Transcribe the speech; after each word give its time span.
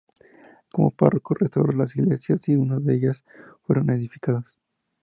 Como 0.71 0.89
párroco 0.89 1.35
restauró 1.35 1.73
las 1.73 1.95
iglesias, 1.95 2.49
y 2.49 2.55
dos 2.55 2.83
de 2.83 2.95
ellas, 2.95 3.23
fueron 3.67 3.91
edificadas. 3.91 4.45